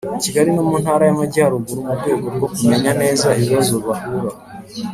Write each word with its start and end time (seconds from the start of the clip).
Kigali 0.23 0.49
no 0.53 0.63
mu 0.69 0.75
Ntara 0.83 1.03
y 1.05 1.11
Amajyarugu 1.15 1.71
mu 1.85 1.91
rwego 1.97 2.25
rwo 2.35 2.47
kumenya 2.55 2.91
neza 3.01 3.27
ibibazo 3.39 3.73
bahura 3.85 4.31